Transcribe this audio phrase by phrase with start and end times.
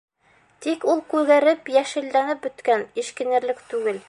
[0.65, 3.99] Тик ул күгәреп-йәшелләнеп бөткән, эшкинерлек түгел.